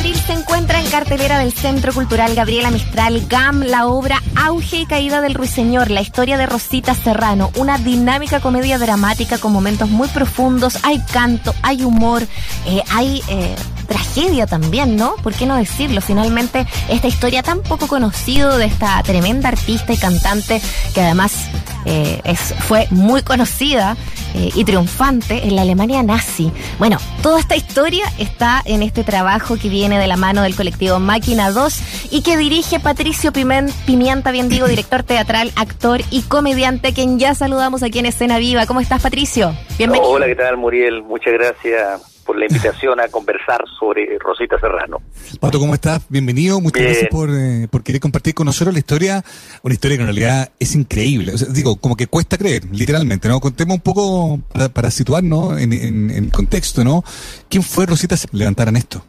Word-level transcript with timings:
abril 0.00 0.16
se 0.16 0.32
encuentra 0.32 0.80
en 0.80 0.88
cartelera 0.88 1.38
del 1.38 1.52
Centro 1.52 1.92
Cultural 1.92 2.34
Gabriela 2.34 2.70
Mistral. 2.70 3.26
GAM 3.28 3.60
la 3.60 3.86
obra 3.86 4.22
Auge 4.34 4.78
y 4.78 4.86
Caída 4.86 5.20
del 5.20 5.34
Ruiseñor, 5.34 5.90
la 5.90 6.00
historia 6.00 6.38
de 6.38 6.46
Rosita 6.46 6.94
Serrano, 6.94 7.50
una 7.56 7.76
dinámica 7.76 8.40
comedia 8.40 8.78
dramática 8.78 9.36
con 9.36 9.52
momentos 9.52 9.90
muy 9.90 10.08
profundos, 10.08 10.78
hay 10.84 11.00
canto, 11.12 11.54
hay 11.60 11.82
humor, 11.82 12.22
eh, 12.66 12.82
hay 12.90 13.22
eh, 13.28 13.54
tragedia 13.90 14.46
también, 14.46 14.94
¿no? 14.94 15.16
¿Por 15.16 15.34
qué 15.34 15.46
no 15.46 15.56
decirlo? 15.56 16.00
Finalmente, 16.00 16.64
esta 16.88 17.08
historia 17.08 17.42
tan 17.42 17.60
poco 17.60 17.88
conocida 17.88 18.56
de 18.56 18.66
esta 18.66 19.02
tremenda 19.02 19.48
artista 19.48 19.92
y 19.92 19.96
cantante 19.96 20.62
que 20.94 21.00
además 21.00 21.48
eh, 21.86 22.20
es, 22.22 22.54
fue 22.68 22.86
muy 22.90 23.22
conocida 23.22 23.96
eh, 24.34 24.50
y 24.54 24.64
triunfante 24.64 25.44
en 25.44 25.56
la 25.56 25.62
Alemania 25.62 26.04
nazi. 26.04 26.52
Bueno, 26.78 26.98
toda 27.20 27.40
esta 27.40 27.56
historia 27.56 28.04
está 28.16 28.62
en 28.64 28.84
este 28.84 29.02
trabajo 29.02 29.56
que 29.56 29.68
viene 29.68 29.98
de 29.98 30.06
la 30.06 30.16
mano 30.16 30.42
del 30.42 30.54
colectivo 30.54 31.00
Máquina 31.00 31.50
2 31.50 32.12
y 32.12 32.22
que 32.22 32.36
dirige 32.36 32.78
Patricio 32.78 33.32
Pimienta, 33.32 34.30
bien 34.30 34.48
digo, 34.48 34.68
director 34.68 35.02
teatral, 35.02 35.50
actor 35.56 36.00
y 36.12 36.22
comediante, 36.22 36.92
quien 36.92 37.18
ya 37.18 37.34
saludamos 37.34 37.82
aquí 37.82 37.98
en 37.98 38.06
Escena 38.06 38.38
Viva. 38.38 38.66
¿Cómo 38.66 38.80
estás, 38.80 39.02
Patricio? 39.02 39.52
Bienvenido. 39.78 40.12
Hola, 40.12 40.26
¿qué 40.26 40.36
tal, 40.36 40.56
Muriel? 40.58 41.02
Muchas 41.02 41.32
gracias 41.32 42.09
por 42.30 42.38
la 42.38 42.46
invitación 42.46 43.00
a 43.00 43.08
conversar 43.08 43.64
sobre 43.76 44.16
Rosita 44.20 44.56
Serrano. 44.60 44.98
Pato, 45.40 45.58
¿cómo 45.58 45.74
estás? 45.74 46.08
Bienvenido. 46.08 46.60
Muchas 46.60 46.84
gracias 46.84 47.10
eh, 47.12 47.66
por, 47.68 47.82
querer 47.82 48.00
compartir 48.00 48.34
con 48.34 48.46
nosotros 48.46 48.72
la 48.72 48.78
historia, 48.78 49.24
una 49.64 49.74
historia 49.74 49.96
que 49.96 50.02
en 50.02 50.06
realidad 50.06 50.52
es 50.60 50.76
increíble. 50.76 51.32
digo, 51.52 51.80
como 51.80 51.96
que 51.96 52.06
cuesta 52.06 52.38
creer, 52.38 52.62
literalmente, 52.70 53.28
¿no? 53.28 53.40
Contemos 53.40 53.78
un 53.78 53.82
poco 53.82 54.38
para, 54.72 54.92
situarnos 54.92 55.60
en, 55.60 55.72
el 56.12 56.30
contexto, 56.30 56.84
¿no? 56.84 57.02
¿Quién 57.48 57.64
fue 57.64 57.86
Rosita 57.86 58.14
que 58.14 58.36
levantaran 58.36 58.76
esto? 58.76 59.02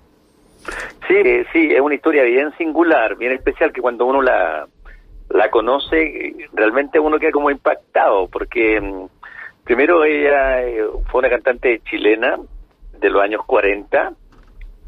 Sí, 1.08 1.14
eh, 1.14 1.46
sí, 1.54 1.70
es 1.76 1.80
una 1.80 1.94
historia 1.94 2.24
bien 2.24 2.52
singular, 2.58 3.18
bien 3.18 3.34
especial, 3.34 3.72
que 3.72 3.82
cuando 3.82 4.08
uno 4.08 4.24
la, 4.24 4.68
la 5.30 5.52
conoce, 5.52 6.34
realmente 6.54 6.98
uno 7.00 7.20
queda 7.20 7.30
como 7.30 7.52
impactado, 7.52 8.28
porque 8.30 8.82
mm, 8.82 9.06
primero 9.64 10.06
ella 10.06 10.64
eh, 10.64 10.82
fue 11.12 11.20
una 11.20 11.30
cantante 11.30 11.82
chilena, 11.88 12.40
de 13.02 13.10
los 13.10 13.22
años 13.22 13.42
40, 13.46 14.14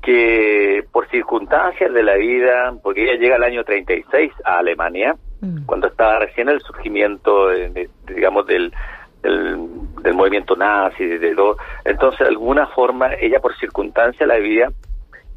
que 0.01 0.85
por 0.91 1.09
circunstancias 1.09 1.93
de 1.93 2.03
la 2.03 2.15
vida, 2.15 2.73
porque 2.81 3.03
ella 3.03 3.19
llega 3.19 3.35
al 3.35 3.43
año 3.43 3.63
36 3.63 4.31
a 4.45 4.59
Alemania, 4.59 5.15
mm. 5.41 5.65
cuando 5.65 5.87
estaba 5.87 6.19
recién 6.19 6.49
el 6.49 6.61
surgimiento, 6.61 7.49
digamos, 8.07 8.45
del, 8.45 8.73
del, 9.21 10.13
movimiento 10.13 10.55
nazi, 10.55 11.05
de, 11.05 11.35
entonces 11.85 12.19
de 12.19 12.27
alguna 12.27 12.67
forma 12.67 13.13
ella 13.15 13.39
por 13.39 13.55
circunstancias 13.57 14.19
de 14.19 14.27
la 14.27 14.39
vida 14.39 14.71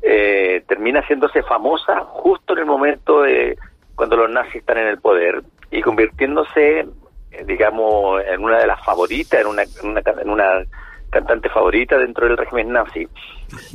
eh, 0.02 0.62
termina 0.66 1.00
haciéndose 1.00 1.42
famosa 1.42 2.00
justo 2.00 2.52
en 2.52 2.60
el 2.60 2.66
momento 2.66 3.22
de 3.22 3.56
cuando 3.94 4.16
los 4.16 4.30
nazis 4.30 4.56
están 4.56 4.78
en 4.78 4.88
el 4.88 5.00
poder 5.00 5.42
y 5.70 5.80
convirtiéndose, 5.80 6.80
eh, 6.80 7.44
digamos, 7.46 8.22
en 8.26 8.42
una 8.42 8.58
de 8.58 8.66
las 8.66 8.84
favoritas, 8.84 9.40
en 9.40 9.46
una, 9.46 9.62
en 9.62 9.90
una, 9.90 10.02
en 10.20 10.30
una 10.30 10.64
cantante 11.10 11.48
favorita 11.48 11.98
dentro 11.98 12.26
del 12.26 12.36
régimen 12.36 12.72
nazi. 12.72 13.08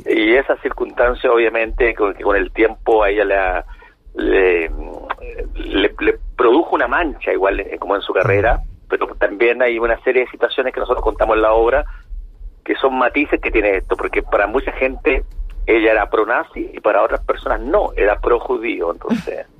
Y 0.06 0.34
esa 0.34 0.56
circunstancia, 0.58 1.30
obviamente, 1.32 1.94
con, 1.94 2.14
con 2.14 2.36
el 2.36 2.52
tiempo 2.52 3.02
a 3.02 3.10
ella 3.10 3.24
la, 3.24 3.64
le, 4.14 4.70
le, 5.54 5.94
produjo 6.36 6.74
una 6.74 6.88
mancha, 6.88 7.32
igual 7.32 7.60
eh, 7.60 7.78
como 7.78 7.96
en 7.96 8.02
su 8.02 8.12
carrera, 8.12 8.60
pero 8.88 9.06
también 9.16 9.62
hay 9.62 9.78
una 9.78 9.98
serie 10.02 10.24
de 10.24 10.30
situaciones 10.30 10.72
que 10.72 10.80
nosotros 10.80 11.02
contamos 11.02 11.36
en 11.36 11.42
la 11.42 11.52
obra 11.52 11.84
que 12.64 12.74
son 12.76 12.96
matices 12.96 13.40
que 13.40 13.50
tiene 13.50 13.76
esto, 13.76 13.96
porque 13.96 14.22
para 14.22 14.46
mucha 14.46 14.72
gente 14.72 15.24
ella 15.66 15.92
era 15.92 16.10
pro-nazi 16.10 16.70
y 16.72 16.80
para 16.80 17.02
otras 17.02 17.20
personas 17.24 17.60
no, 17.60 17.92
era 17.96 18.18
pro-judío, 18.20 18.92
entonces... 18.92 19.46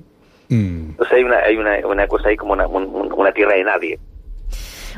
Mm. 0.48 0.90
Entonces 0.90 1.16
hay 1.16 1.24
una, 1.24 1.38
hay 1.38 1.56
una, 1.56 1.86
una 1.86 2.06
cosa 2.06 2.28
ahí 2.28 2.36
como 2.36 2.52
una, 2.52 2.66
una 2.66 3.32
tierra 3.32 3.54
de 3.54 3.64
nadie. 3.64 3.98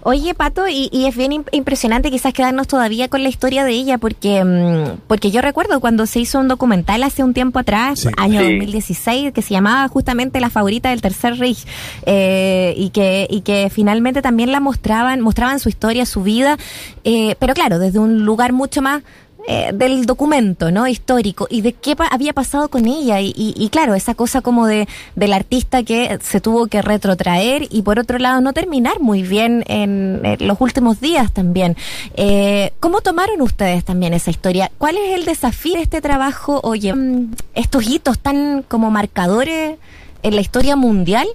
Oye, 0.06 0.34
Pato, 0.34 0.68
y, 0.68 0.90
es 0.92 1.16
bien 1.16 1.46
impresionante 1.50 2.10
quizás 2.10 2.34
quedarnos 2.34 2.68
todavía 2.68 3.08
con 3.08 3.22
la 3.22 3.30
historia 3.30 3.64
de 3.64 3.72
ella, 3.72 3.96
porque, 3.96 4.44
mm, 4.44 5.00
porque 5.06 5.30
yo 5.30 5.40
recuerdo 5.40 5.80
cuando 5.80 6.04
se 6.04 6.20
hizo 6.20 6.38
un 6.38 6.46
documental 6.46 7.02
hace 7.02 7.24
un 7.24 7.32
tiempo 7.32 7.58
atrás, 7.58 8.06
año 8.18 8.42
2016, 8.42 9.32
que 9.32 9.40
se 9.40 9.54
llamaba 9.54 9.88
justamente 9.88 10.40
La 10.40 10.50
favorita 10.50 10.90
del 10.90 11.00
Tercer 11.00 11.38
Reich, 11.38 11.66
eh, 12.04 12.74
y, 12.76 12.90
que, 12.90 13.26
y 13.30 13.40
que 13.40 13.70
finalmente 13.70 14.20
también 14.20 14.52
la 14.52 14.60
mostraban, 14.60 15.22
mostraban 15.22 15.58
su 15.58 15.70
historia, 15.70 16.04
su 16.04 16.22
vida, 16.22 16.58
eh, 17.04 17.36
pero 17.38 17.54
claro, 17.54 17.78
desde 17.78 17.98
un 17.98 18.26
lugar 18.26 18.52
mucho 18.52 18.82
más 18.82 19.02
eh, 19.46 19.72
del 19.74 20.06
documento, 20.06 20.70
¿no? 20.70 20.86
Histórico 20.86 21.46
y 21.50 21.60
de 21.60 21.74
qué 21.74 21.94
había 22.10 22.32
pasado 22.32 22.68
con 22.68 22.86
ella 22.86 23.20
y, 23.20 23.68
claro, 23.70 23.94
esa 23.94 24.14
cosa 24.14 24.40
como 24.40 24.66
de 24.66 24.88
del 25.16 25.32
artista 25.32 25.82
que 25.82 26.18
se 26.22 26.40
tuvo 26.40 26.66
que 26.66 26.80
retrotraer 26.80 27.66
y 27.70 27.82
por 27.82 27.98
otro 27.98 28.18
lado 28.18 28.40
no 28.40 28.52
terminar 28.54 29.00
muy 29.00 29.22
bien 29.22 29.62
en, 29.66 30.22
los 30.40 30.60
últimos 30.60 31.00
días 31.00 31.32
también. 31.32 31.76
Eh, 32.14 32.72
¿Cómo 32.80 33.02
tomaron 33.02 33.42
ustedes 33.42 33.84
también 33.84 34.14
esa 34.14 34.30
historia? 34.30 34.70
¿Cuál 34.78 34.96
es 34.96 35.14
el 35.14 35.24
desafío 35.26 35.74
de 35.74 35.82
este 35.82 36.00
trabajo? 36.00 36.60
Oye, 36.62 36.94
mm, 36.94 37.32
estos 37.54 37.86
hitos 37.86 38.18
tan 38.18 38.62
como 38.62 38.90
marcadores 38.90 39.76
en 40.22 40.34
la 40.34 40.40
historia 40.40 40.74
mundial 40.74 41.28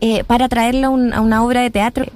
eh, 0.00 0.24
para 0.24 0.48
traerlo 0.48 0.88
a 0.88 1.20
una 1.20 1.44
obra 1.44 1.60
de 1.60 1.70
teatro 1.70 2.06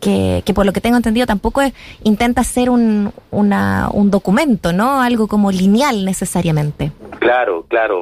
que, 0.00 0.42
por 0.54 0.64
lo 0.64 0.72
que 0.72 0.80
tengo 0.80 0.96
entendido 0.96 1.26
tampoco 1.26 1.60
intenta 2.04 2.44
ser 2.44 2.70
un, 2.70 3.12
un 3.30 4.10
documento, 4.10 4.72
¿no? 4.72 5.00
Algo 5.00 5.26
como 5.26 5.50
lineal 5.50 6.04
necesariamente. 6.04 6.92
Claro, 7.18 7.64
claro, 7.68 8.00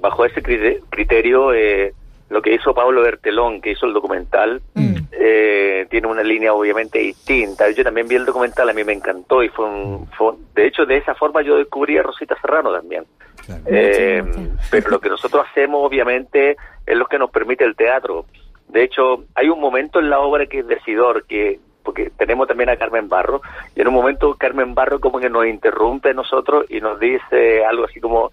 bajo 0.00 0.24
ese 0.24 0.42
criterio, 0.90 1.52
eh, 1.52 1.94
lo 2.28 2.42
que 2.42 2.54
hizo 2.54 2.74
Pablo 2.74 3.02
Bertelón, 3.02 3.60
que 3.60 3.70
hizo 3.72 3.86
el 3.86 3.92
documental, 3.92 4.60
mm. 4.74 4.94
eh, 5.12 5.86
tiene 5.88 6.08
una 6.08 6.22
línea 6.22 6.52
obviamente 6.52 6.98
distinta. 6.98 7.70
Yo 7.70 7.84
también 7.84 8.08
vi 8.08 8.16
el 8.16 8.26
documental, 8.26 8.68
a 8.68 8.72
mí 8.72 8.82
me 8.82 8.92
encantó 8.92 9.42
y 9.42 9.48
fue 9.48 9.66
un... 9.66 10.08
de 10.54 10.66
hecho, 10.66 10.84
de 10.84 10.96
esa 10.96 11.14
forma 11.14 11.42
yo 11.42 11.56
descubrí 11.56 11.96
a 11.98 12.02
Rosita 12.02 12.36
Serrano 12.40 12.72
también. 12.72 13.04
Eh, 13.66 14.24
pero 14.70 14.90
lo 14.90 15.00
que 15.00 15.08
nosotros 15.08 15.46
hacemos 15.48 15.80
obviamente 15.84 16.56
es 16.84 16.96
lo 16.96 17.06
que 17.06 17.18
nos 17.18 17.30
permite 17.30 17.64
el 17.64 17.76
teatro. 17.76 18.26
De 18.76 18.84
hecho, 18.84 19.24
hay 19.34 19.48
un 19.48 19.58
momento 19.58 20.00
en 20.00 20.10
la 20.10 20.20
obra 20.20 20.44
que 20.44 20.58
es 20.58 20.66
decidor, 20.66 21.24
que 21.24 21.60
porque 21.82 22.10
tenemos 22.10 22.46
también 22.46 22.68
a 22.68 22.76
Carmen 22.76 23.08
Barro, 23.08 23.40
y 23.74 23.80
en 23.80 23.88
un 23.88 23.94
momento 23.94 24.34
Carmen 24.34 24.74
Barro 24.74 25.00
como 25.00 25.18
que 25.18 25.30
nos 25.30 25.46
interrumpe 25.46 26.10
a 26.10 26.12
nosotros 26.12 26.66
y 26.68 26.78
nos 26.82 27.00
dice 27.00 27.64
algo 27.64 27.86
así 27.86 28.00
como, 28.00 28.30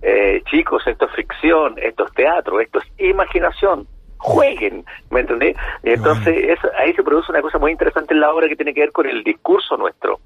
eh, 0.00 0.40
chicos, 0.50 0.82
esto 0.86 1.04
es 1.04 1.12
ficción, 1.12 1.74
esto 1.76 2.06
es 2.06 2.12
teatro, 2.14 2.58
esto 2.62 2.78
es 2.78 2.86
imaginación, 3.06 3.86
jueguen, 4.16 4.86
¿me 5.10 5.20
entendés? 5.20 5.58
Y 5.82 5.90
entonces 5.90 6.58
ahí 6.78 6.94
se 6.94 7.02
produce 7.02 7.30
una 7.30 7.42
cosa 7.42 7.58
muy 7.58 7.72
interesante 7.72 8.14
en 8.14 8.20
la 8.20 8.32
obra 8.32 8.48
que 8.48 8.56
tiene 8.56 8.72
que 8.72 8.80
ver 8.80 8.92
con 8.92 9.06
el 9.06 9.22
discurso 9.22 9.76
nuestro. 9.76 10.20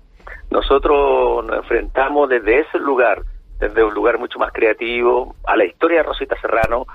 Nosotros 0.49 1.45
nos 1.45 1.57
enfrentamos 1.57 2.29
desde 2.29 2.61
ese 2.61 2.79
lugar, 2.79 3.21
desde 3.59 3.83
un 3.83 3.95
lugar 3.95 4.17
mucho 4.19 4.39
más 4.39 4.53
creativo, 4.53 5.35
a 5.45 5.57
la 5.57 5.65
historia 5.65 5.97
de 5.97 6.03
Rosita 6.05 6.41
Serrano, 6.41 6.87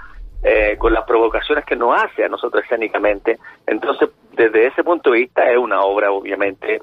eh, 0.44 0.76
con 0.78 0.94
las 0.94 1.06
provocaciones 1.06 1.66
que 1.66 1.76
nos 1.76 2.02
hace 2.02 2.24
a 2.24 2.30
nosotros 2.30 2.64
escénicamente. 2.64 3.38
Entonces, 3.68 4.10
desde 4.36 4.68
ese 4.68 4.84
punto 4.84 5.12
de 5.12 5.20
vista, 5.20 5.50
es 5.52 5.58
una 5.58 5.82
obra, 5.82 6.12
obviamente, 6.12 6.82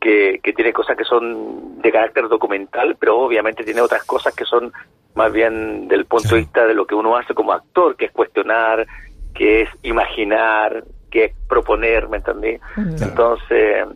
que, 0.00 0.40
que 0.42 0.52
tiene 0.52 0.72
cosas 0.72 0.96
que 0.96 1.04
son 1.04 1.80
de 1.80 1.92
carácter 1.92 2.28
documental, 2.28 2.96
pero 2.98 3.18
obviamente 3.18 3.64
tiene 3.64 3.80
otras 3.80 4.04
cosas 4.04 4.34
que 4.34 4.44
son 4.44 4.72
más 5.14 5.32
bien 5.32 5.88
del 5.88 6.06
punto 6.06 6.34
de 6.34 6.40
vista 6.40 6.66
de 6.66 6.74
lo 6.74 6.86
que 6.86 6.94
uno 6.94 7.16
hace 7.16 7.34
como 7.34 7.52
actor, 7.52 7.96
que 7.96 8.06
es 8.06 8.12
cuestionar, 8.12 8.86
que 9.34 9.62
es 9.62 9.68
imaginar, 9.82 10.84
que 11.10 11.26
es 11.26 11.34
proponer, 11.48 12.08
¿me 12.08 12.16
entendí? 12.16 12.58
Entonces, 12.76 13.86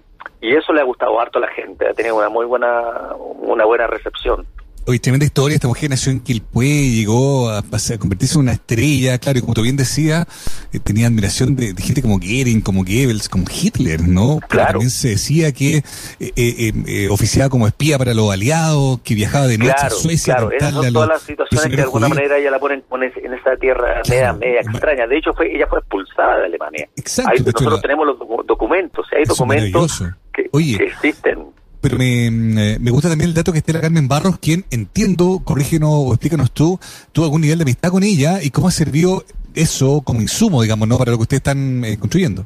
y 0.40 0.54
eso 0.54 0.72
le 0.72 0.80
ha 0.80 0.84
gustado 0.84 1.18
harto 1.18 1.38
a 1.38 1.42
la 1.42 1.48
gente, 1.48 1.88
ha 1.88 1.94
tenido 1.94 2.16
una 2.16 2.28
muy 2.28 2.44
buena, 2.46 3.14
una 3.16 3.64
buena 3.64 3.86
recepción. 3.86 4.46
Oye, 4.88 5.00
tremenda 5.00 5.26
historia. 5.26 5.56
Esta 5.56 5.66
mujer 5.66 5.90
nació 5.90 6.12
en 6.12 6.20
Quilpué, 6.20 6.90
llegó 6.90 7.50
a, 7.50 7.58
a, 7.58 7.98
convertirse 7.98 8.34
en 8.34 8.42
una 8.42 8.52
estrella, 8.52 9.18
claro, 9.18 9.40
y 9.40 9.42
como 9.42 9.52
tú 9.52 9.62
bien 9.62 9.76
decías, 9.76 10.28
eh, 10.72 10.78
tenía 10.78 11.08
admiración 11.08 11.56
de, 11.56 11.74
gente 11.76 12.02
como 12.02 12.20
Goering, 12.20 12.60
como 12.60 12.84
Goebbels, 12.84 13.28
como 13.28 13.46
Hitler, 13.50 14.06
¿no? 14.06 14.38
claro. 14.48 14.74
también 14.74 14.90
se 14.90 15.08
decía 15.08 15.50
que 15.52 15.78
eh, 16.20 16.32
eh, 16.36 17.08
oficiaba 17.10 17.50
como 17.50 17.66
espía 17.66 17.98
para 17.98 18.14
los 18.14 18.32
aliados, 18.32 19.00
que 19.00 19.16
viajaba 19.16 19.48
de 19.48 19.58
noche 19.58 19.74
a 19.76 19.90
Suecia. 19.90 20.36
Claro, 20.36 20.52
esas 20.52 20.72
son 20.72 20.92
todas 20.92 21.08
las 21.08 21.22
situaciones 21.22 21.68
que 21.68 21.76
de 21.76 21.82
alguna 21.82 22.08
manera 22.08 22.38
ella 22.38 22.52
la 22.52 22.60
ponen 22.60 22.84
en 22.92 23.34
esa 23.34 23.56
tierra 23.56 24.02
media, 24.38 24.60
extraña. 24.60 25.08
De 25.08 25.18
hecho, 25.18 25.32
fue, 25.32 25.52
ella 25.52 25.66
fue 25.68 25.80
expulsada 25.80 26.38
de 26.38 26.44
Alemania. 26.46 26.88
Exacto. 26.94 27.42
nosotros 27.44 27.82
tenemos 27.82 28.06
los 28.06 28.46
documentos, 28.46 29.04
hay 29.10 29.24
documentos 29.24 30.04
que, 30.32 30.48
que 30.48 30.84
existen 30.84 31.56
pero 31.86 31.98
me, 31.98 32.26
eh, 32.26 32.78
me, 32.80 32.90
gusta 32.90 33.08
también 33.08 33.30
el 33.30 33.34
dato 33.34 33.52
que 33.52 33.58
esté 33.58 33.72
la 33.72 33.80
Carmen 33.80 34.08
Barros, 34.08 34.40
quien 34.40 34.64
entiendo, 34.72 35.38
corrígenos 35.44 35.88
o 35.92 36.10
explícanos 36.10 36.50
tú, 36.50 36.80
tuvo 37.12 37.26
algún 37.26 37.42
nivel 37.42 37.58
de 37.58 37.62
amistad 37.62 37.92
con 37.92 38.02
ella 38.02 38.42
y 38.42 38.50
cómo 38.50 38.72
servido 38.72 39.22
eso 39.54 40.02
como 40.04 40.20
insumo, 40.20 40.62
digamos, 40.62 40.88
¿no? 40.88 40.98
Para 40.98 41.12
lo 41.12 41.18
que 41.18 41.22
ustedes 41.22 41.42
están 41.42 41.84
eh, 41.84 41.96
construyendo. 41.96 42.44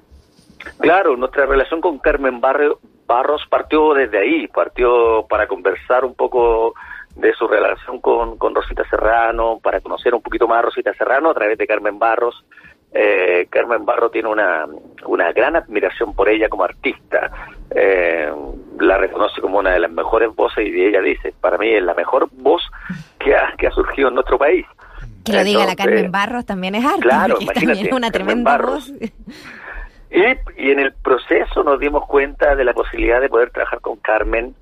Claro, 0.76 1.16
nuestra 1.16 1.46
relación 1.46 1.80
con 1.80 1.98
Carmen 2.00 2.38
Barros 2.42 3.40
partió 3.48 3.94
desde 3.94 4.18
ahí, 4.18 4.46
partió 4.48 5.24
para 5.26 5.48
conversar 5.48 6.04
un 6.04 6.14
poco 6.14 6.74
de 7.16 7.32
su 7.32 7.48
relación 7.48 7.98
con, 8.02 8.36
con 8.36 8.54
Rosita 8.54 8.82
Serrano, 8.90 9.58
para 9.62 9.80
conocer 9.80 10.14
un 10.14 10.20
poquito 10.20 10.46
más 10.48 10.58
a 10.58 10.62
Rosita 10.66 10.92
Serrano 10.92 11.30
a 11.30 11.34
través 11.34 11.56
de 11.56 11.66
Carmen 11.66 11.98
Barros. 11.98 12.44
Eh, 12.92 13.46
Carmen 13.50 13.84
Barro 13.84 14.10
tiene 14.10 14.28
una, 14.28 14.66
una 15.06 15.32
gran 15.32 15.56
admiración 15.56 16.14
por 16.14 16.28
ella 16.28 16.48
como 16.48 16.64
artista. 16.64 17.30
Eh, 17.70 18.32
la 18.80 18.98
reconoce 18.98 19.40
como 19.40 19.58
una 19.58 19.72
de 19.72 19.80
las 19.80 19.90
mejores 19.90 20.34
voces 20.34 20.66
y 20.66 20.84
ella 20.84 21.00
dice, 21.00 21.32
para 21.40 21.56
mí 21.58 21.68
es 21.68 21.82
la 21.82 21.94
mejor 21.94 22.28
voz 22.32 22.62
que 23.18 23.34
ha, 23.36 23.54
que 23.56 23.68
ha 23.68 23.70
surgido 23.70 24.08
en 24.08 24.14
nuestro 24.14 24.38
país. 24.38 24.66
Que 25.24 25.32
lo 25.32 25.44
diga 25.44 25.66
la 25.66 25.76
Carmen 25.76 26.10
Barros 26.10 26.46
también 26.46 26.74
es 26.74 26.84
arte. 26.84 27.02
Claro, 27.02 27.36
imagínate. 27.40 27.94
una 27.94 28.10
tremenda 28.10 28.58
voz. 28.58 28.92
Y, 30.10 30.22
y, 30.56 30.70
en 30.72 30.80
el 30.80 30.92
proceso 30.94 31.62
nos 31.62 31.78
dimos 31.78 32.04
cuenta 32.06 32.56
de 32.56 32.64
la 32.64 32.72
posibilidad 32.72 33.20
de 33.20 33.28
poder 33.28 33.50
trabajar 33.50 33.80
con 33.80 33.96
Carmen 33.98 34.54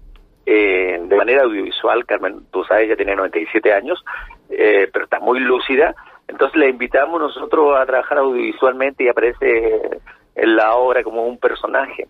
eh, 0.45 1.01
de 1.03 1.17
manera 1.17 1.43
audiovisual. 1.43 2.05
Carmen, 2.07 2.41
tú 2.51 2.65
sabes, 2.65 2.87
ella 2.87 2.97
tiene 2.97 3.15
97 3.17 3.73
años, 3.73 4.05
eh, 4.51 4.89
pero 4.93 5.05
está 5.05 5.21
muy 5.21 5.41
lúcida. 5.41 5.95
Entonces 6.29 6.59
la 6.59 6.67
invitamos 6.67 7.21
nosotros 7.21 7.77
a 7.77 7.87
trabajar 7.87 8.19
audiovisualmente 8.19 9.05
y 9.05 9.09
aparece 9.09 10.01
en 10.35 10.57
la 10.57 10.75
obra 10.77 11.03
como 11.03 11.27
un 11.27 11.39
personaje. 11.39 12.07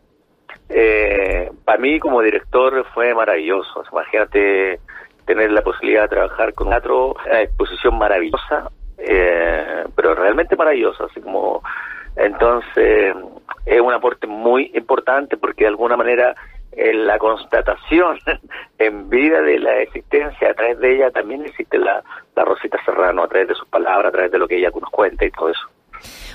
Eh, 0.68 1.50
para 1.64 1.78
mí 1.78 1.98
como 1.98 2.20
director 2.20 2.84
fue 2.92 3.14
maravilloso. 3.14 3.84
Imagínate 3.90 4.80
tener 5.24 5.50
la 5.52 5.62
posibilidad 5.62 6.02
de 6.02 6.08
trabajar 6.08 6.52
con 6.54 6.68
teatro, 6.68 7.14
una 7.26 7.42
exposición 7.42 7.96
maravillosa, 7.96 8.70
eh, 8.98 9.84
pero 9.94 10.14
realmente 10.14 10.56
maravillosa, 10.56 11.04
así 11.04 11.20
como 11.20 11.62
entonces 12.16 13.14
es 13.64 13.80
un 13.80 13.92
aporte 13.92 14.26
muy 14.26 14.72
importante 14.74 15.36
porque 15.36 15.64
de 15.64 15.68
alguna 15.68 15.96
manera 15.96 16.34
en 16.72 17.06
la 17.06 17.18
constatación 17.18 18.18
en 18.78 19.08
vida 19.08 19.40
de 19.42 19.58
la 19.58 19.78
existencia, 19.78 20.50
a 20.50 20.54
través 20.54 20.78
de 20.78 20.96
ella 20.96 21.10
también 21.10 21.44
existe 21.44 21.78
la, 21.78 22.02
la 22.36 22.44
Rosita 22.44 22.78
Serrano, 22.84 23.24
a 23.24 23.28
través 23.28 23.48
de 23.48 23.54
sus 23.54 23.68
palabras, 23.68 24.08
a 24.08 24.12
través 24.12 24.32
de 24.32 24.38
lo 24.38 24.46
que 24.46 24.58
ella 24.58 24.70
nos 24.70 24.90
cuenta 24.90 25.24
y 25.24 25.30
todo 25.30 25.50
eso. 25.50 25.68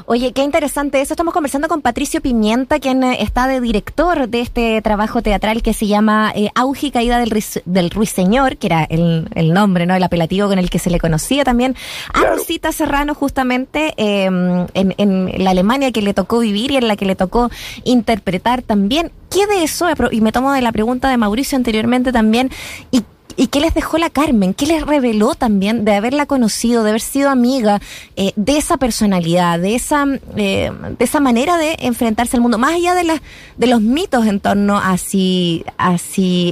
Oye, 0.06 0.34
qué 0.34 0.44
interesante 0.44 1.02
eso. 1.02 1.14
Estamos 1.14 1.34
conversando 1.34 1.68
con 1.68 1.82
Patricio 1.82 2.22
Pimienta, 2.22 2.80
quien 2.80 3.04
eh, 3.04 3.22
está 3.22 3.48
de 3.48 3.62
director 3.62 4.28
de 4.28 4.42
este 4.42 4.82
trabajo 4.82 5.22
teatral 5.22 5.62
que 5.62 5.74
se 5.74 5.88
llama 5.88 6.32
eh, 6.36 6.50
Auge 6.56 6.88
y 6.88 6.92
Caída 6.92 7.20
del, 7.20 7.44
del 7.66 7.90
Ruiseñor, 7.90 8.58
que 8.58 8.68
era 8.68 8.84
el, 8.84 9.28
el, 9.36 9.54
nombre, 9.54 9.86
¿no? 9.86 9.96
El 9.96 10.04
apelativo 10.04 10.48
con 10.48 10.60
el 10.60 10.70
que 10.70 10.80
se 10.80 10.90
le 10.90 11.00
conocía 11.00 11.44
también 11.44 11.76
a 12.14 12.26
Rosita 12.26 12.72
Serrano, 12.72 13.14
justamente 13.16 13.94
em, 13.98 14.68
en, 14.74 14.94
en 14.98 15.44
la 15.44 15.52
Alemania 15.52 15.92
que 15.92 16.02
le 16.02 16.14
tocó 16.14 16.40
vivir 16.40 16.72
y 16.72 16.78
en 16.78 16.88
la 16.88 16.96
que 16.96 17.06
le 17.06 17.16
tocó 17.16 17.50
interpretar 17.84 18.62
también. 18.62 19.12
¿Qué 19.30 19.48
de 19.48 19.64
eso? 19.64 19.88
Y 20.12 20.22
me 20.22 20.32
tomo 20.32 20.52
de 20.52 20.62
la 20.62 20.72
pregunta 20.72 21.10
de 21.10 21.18
Mauricio 21.18 21.56
anteriormente 21.56 22.12
también. 22.12 22.52
¿Y 22.92 23.04
¿Y 23.36 23.48
qué 23.48 23.60
les 23.60 23.74
dejó 23.74 23.98
la 23.98 24.10
Carmen? 24.10 24.54
¿Qué 24.54 24.68
les 24.68 24.86
reveló 24.86 25.34
también 25.34 25.86
de 25.86 25.96
haberla 25.96 26.26
conocido, 26.26 26.84
de 26.84 26.92
haber 26.92 27.02
sido 27.02 27.30
amiga 27.30 27.82
eh, 28.16 28.32
de 28.36 28.58
esa 28.58 28.78
personalidad, 28.78 29.60
de 29.60 29.76
esa, 29.76 30.06
eh, 30.36 30.72
de 30.98 31.04
esa 31.04 31.20
manera 31.20 31.58
de 31.58 31.76
enfrentarse 31.80 32.38
al 32.38 32.42
mundo? 32.42 32.58
Más 32.58 32.74
allá 32.74 32.94
de, 32.94 33.68
los 33.68 33.82
mitos 33.82 34.28
en 34.28 34.40
torno 34.40 34.78
a 34.78 34.98
si, 34.98 35.66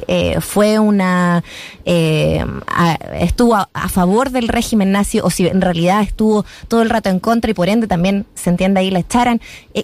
eh, 0.08 0.38
fue 0.42 0.80
una. 0.80 1.44
estuvo 1.86 3.56
a, 3.56 3.90
favor 3.90 4.32
del 4.32 4.48
régimen 4.48 4.92
nazi 4.92 5.20
o 5.20 5.30
si 5.30 5.48
en 5.48 5.62
realidad 5.62 6.02
estuvo 6.02 6.46
todo 6.68 6.82
el 6.82 6.90
rato 6.90 7.10
en 7.10 7.20
contra 7.20 7.52
y 7.52 7.54
por 7.54 7.70
ende 7.70 7.88
también 7.88 8.26
se 8.34 8.50
entiende 8.50 8.80
ahí 8.80 8.90
la 8.90 9.00
echaran. 9.00 9.40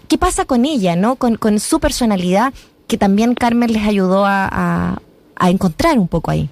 ¿Qué 0.07 0.17
pasa 0.17 0.45
con 0.45 0.65
ella, 0.65 0.95
no? 0.95 1.15
Con, 1.15 1.35
con, 1.35 1.59
su 1.59 1.79
personalidad 1.79 2.53
que 2.87 2.97
también 2.97 3.35
Carmen 3.35 3.71
les 3.71 3.85
ayudó 3.85 4.25
a 4.25 4.99
encontrar 5.39 5.99
un 5.99 6.07
poco 6.07 6.31
ahí. 6.31 6.49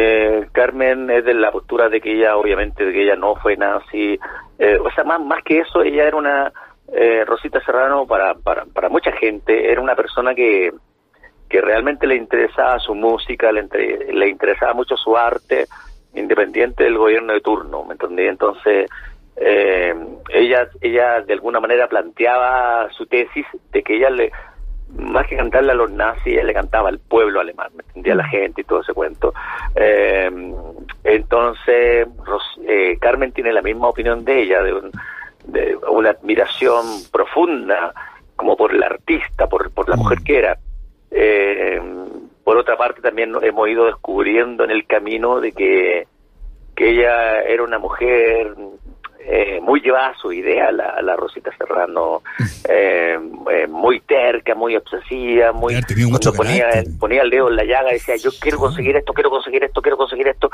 Eh, 0.00 0.46
Carmen 0.52 1.10
es 1.10 1.24
de 1.24 1.34
la 1.34 1.50
postura 1.50 1.88
de 1.88 2.00
que 2.00 2.12
ella, 2.12 2.36
obviamente, 2.36 2.84
de 2.84 2.92
que 2.92 3.02
ella 3.02 3.16
no 3.16 3.34
fue 3.34 3.56
nazi. 3.56 4.16
Eh, 4.56 4.78
o 4.78 4.90
sea, 4.92 5.02
más, 5.02 5.20
más 5.20 5.42
que 5.42 5.58
eso, 5.58 5.82
ella 5.82 6.04
era 6.04 6.16
una, 6.16 6.52
eh, 6.92 7.24
Rosita 7.24 7.60
Serrano, 7.64 8.06
para, 8.06 8.34
para, 8.34 8.64
para 8.66 8.88
mucha 8.88 9.10
gente, 9.10 9.72
era 9.72 9.80
una 9.80 9.96
persona 9.96 10.36
que, 10.36 10.70
que 11.48 11.60
realmente 11.60 12.06
le 12.06 12.14
interesaba 12.14 12.78
su 12.78 12.94
música, 12.94 13.50
le, 13.50 13.66
le 14.12 14.28
interesaba 14.28 14.72
mucho 14.72 14.96
su 14.96 15.16
arte, 15.16 15.66
independiente 16.14 16.84
del 16.84 16.96
gobierno 16.96 17.32
de 17.32 17.40
turno, 17.40 17.84
¿me 17.84 17.94
entendí? 17.94 18.22
Entonces, 18.22 18.88
eh, 19.34 19.94
ella, 20.30 20.68
ella 20.80 21.22
de 21.22 21.32
alguna 21.32 21.58
manera 21.58 21.88
planteaba 21.88 22.88
su 22.92 23.06
tesis 23.06 23.46
de 23.72 23.82
que 23.82 23.96
ella 23.96 24.10
le, 24.10 24.30
más 24.96 25.26
que 25.26 25.36
cantarle 25.36 25.72
a 25.72 25.74
los 25.74 25.90
nazis, 25.90 26.38
él 26.38 26.46
le 26.46 26.54
cantaba 26.54 26.88
al 26.88 26.98
pueblo 26.98 27.40
alemán, 27.40 27.70
me 27.74 27.82
entendía 27.82 28.14
la 28.14 28.26
gente 28.26 28.62
y 28.62 28.64
todo 28.64 28.80
ese 28.80 28.94
cuento. 28.94 29.32
Eh, 29.74 30.30
entonces, 31.04 32.08
eh, 32.66 32.96
Carmen 33.00 33.32
tiene 33.32 33.52
la 33.52 33.62
misma 33.62 33.88
opinión 33.88 34.24
de 34.24 34.42
ella, 34.42 34.62
de, 34.62 34.90
de, 35.46 35.76
una 35.90 36.10
admiración 36.10 36.84
profunda, 37.12 37.92
como 38.36 38.56
por 38.56 38.74
el 38.74 38.82
artista, 38.82 39.46
por, 39.46 39.70
por 39.72 39.88
la 39.88 39.96
mujer 39.96 40.18
que 40.24 40.38
era. 40.38 40.58
Eh, 41.10 41.80
por 42.44 42.56
otra 42.56 42.76
parte, 42.76 43.02
también 43.02 43.34
hemos 43.42 43.68
ido 43.68 43.86
descubriendo 43.86 44.64
en 44.64 44.70
el 44.70 44.86
camino 44.86 45.40
de 45.40 45.52
que, 45.52 46.06
que 46.74 46.90
ella 46.90 47.42
era 47.42 47.62
una 47.62 47.78
mujer 47.78 48.54
eh, 49.30 49.60
muy 49.60 49.82
llevada 49.82 50.08
a 50.08 50.14
su 50.16 50.32
idea 50.32 50.72
la, 50.72 51.02
la 51.02 51.14
Rosita 51.14 51.50
Serrano, 51.58 52.22
eh, 52.68 53.18
eh, 53.52 53.66
muy 53.66 54.00
terca, 54.00 54.54
muy 54.54 54.74
obsesiva, 54.74 55.52
muy 55.52 55.74
cuando 56.08 56.32
ponía, 56.32 56.66
ponía 56.98 57.20
el 57.20 57.28
dedo 57.28 57.50
en 57.50 57.56
la 57.56 57.64
llaga 57.64 57.92
decía 57.92 58.16
yo 58.16 58.30
quiero 58.40 58.58
conseguir 58.58 58.96
esto, 58.96 59.12
quiero 59.12 59.28
conseguir 59.28 59.64
esto, 59.64 59.82
quiero 59.82 59.98
conseguir 59.98 60.28
esto, 60.28 60.50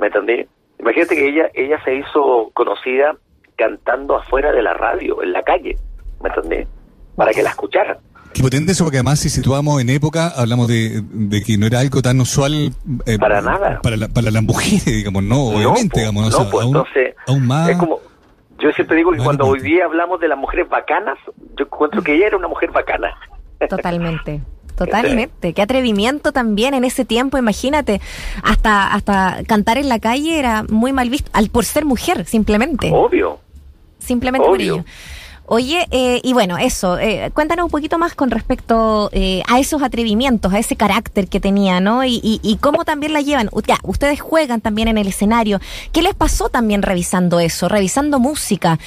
¿me 0.00 0.08
entendí? 0.08 0.44
Imagínate 0.80 1.14
que 1.14 1.28
ella, 1.28 1.50
ella 1.54 1.80
se 1.84 1.94
hizo 1.94 2.50
conocida 2.54 3.16
cantando 3.54 4.16
afuera 4.16 4.50
de 4.50 4.62
la 4.62 4.74
radio, 4.74 5.22
en 5.22 5.32
la 5.32 5.44
calle, 5.44 5.76
¿me 6.20 6.28
entendí? 6.28 6.66
Para 7.14 7.32
que 7.32 7.44
la 7.44 7.50
escucharan. 7.50 7.98
Qué 8.34 8.42
potente 8.42 8.72
eso, 8.72 8.84
porque 8.84 8.98
además 8.98 9.20
si 9.20 9.28
situamos 9.30 9.80
en 9.80 9.90
época, 9.90 10.28
hablamos 10.28 10.66
de, 10.66 11.02
que 11.46 11.56
no 11.56 11.66
era 11.66 11.80
algo 11.80 12.02
tan 12.02 12.20
usual. 12.20 12.72
para 13.20 13.40
nada. 13.40 13.80
Para, 13.80 13.96
la, 13.96 14.08
para 14.08 14.30
las 14.32 14.42
mujeres, 14.42 14.84
digamos, 14.86 15.22
no, 15.22 15.50
obviamente, 15.50 16.00
digamos. 16.00 16.30
No, 16.30 16.50
pues, 16.50 16.66
entonces, 16.66 17.14
aún 17.26 17.46
más. 17.46 17.70
Es 17.70 17.76
como, 17.76 18.00
yo 18.58 18.72
siempre 18.72 18.96
digo 18.96 19.12
que 19.12 19.18
cuando 19.18 19.46
hoy 19.46 19.60
día 19.60 19.84
hablamos 19.84 20.20
de 20.20 20.28
las 20.28 20.38
mujeres 20.38 20.68
bacanas, 20.68 21.18
yo 21.56 21.64
encuentro 21.64 22.02
que 22.02 22.14
ella 22.14 22.26
era 22.26 22.36
una 22.36 22.48
mujer 22.48 22.70
bacana. 22.70 23.16
Totalmente. 23.68 24.40
Totalmente, 24.78 25.54
qué 25.54 25.62
atrevimiento 25.62 26.30
también 26.30 26.72
en 26.72 26.84
ese 26.84 27.04
tiempo, 27.04 27.36
imagínate, 27.36 28.00
hasta 28.44 28.94
hasta 28.94 29.42
cantar 29.48 29.76
en 29.76 29.88
la 29.88 29.98
calle 29.98 30.38
era 30.38 30.62
muy 30.68 30.92
mal 30.92 31.10
visto, 31.10 31.28
al 31.34 31.50
por 31.50 31.64
ser 31.64 31.84
mujer, 31.84 32.24
simplemente. 32.26 32.88
Obvio. 32.92 33.40
Simplemente 33.98 34.46
por 34.46 34.60
ello. 34.60 34.84
Oye, 35.50 35.86
eh, 35.90 36.20
y 36.22 36.34
bueno, 36.34 36.58
eso, 36.58 36.98
eh, 36.98 37.30
cuéntanos 37.32 37.64
un 37.64 37.70
poquito 37.70 37.96
más 37.96 38.14
con 38.14 38.30
respecto 38.30 39.08
eh, 39.12 39.42
a 39.48 39.58
esos 39.58 39.82
atrevimientos, 39.82 40.52
a 40.52 40.58
ese 40.58 40.76
carácter 40.76 41.26
que 41.26 41.40
tenía, 41.40 41.80
¿no? 41.80 42.04
Y, 42.04 42.20
y, 42.22 42.58
cómo 42.60 42.84
también 42.84 43.14
la 43.14 43.22
llevan. 43.22 43.48
Ya, 43.66 43.76
ustedes 43.82 44.20
juegan 44.20 44.60
también 44.60 44.88
en 44.88 44.98
el 44.98 45.08
escenario. 45.08 45.58
¿Qué 45.90 46.02
les 46.02 46.14
pasó 46.14 46.50
también 46.50 46.82
revisando 46.82 47.40
eso, 47.40 47.66
revisando 47.66 48.18
música? 48.18 48.78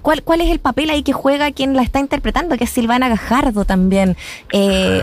¿cuál, 0.00 0.22
¿Cuál 0.22 0.42
es 0.42 0.50
el 0.50 0.60
papel 0.60 0.90
ahí 0.90 1.02
que 1.02 1.12
juega 1.12 1.50
quien 1.50 1.74
la 1.74 1.82
está 1.82 1.98
interpretando, 1.98 2.56
que 2.56 2.64
es 2.64 2.70
Silvana 2.70 3.08
Gajardo 3.08 3.64
también? 3.64 4.16